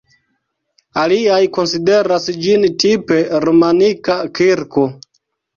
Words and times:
Aliaj 1.01 1.41
konsideras 1.57 2.25
ĝin 2.47 2.65
tipe 2.85 3.21
romanika 3.47 4.17
kirko. 4.41 4.91